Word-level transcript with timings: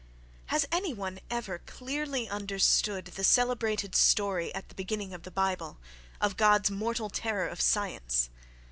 —Has 0.47 0.65
any 0.71 0.95
one 0.95 1.19
ever 1.29 1.59
clearly 1.59 2.27
understood 2.27 3.05
the 3.05 3.23
celebrated 3.23 3.95
story 3.95 4.51
at 4.55 4.67
the 4.67 4.73
beginning 4.73 5.13
of 5.13 5.21
the 5.21 5.29
Bible—of 5.29 6.37
God's 6.37 6.71
mortal 6.71 7.11
terror 7.11 7.47
of 7.47 7.61
science?... 7.61 8.31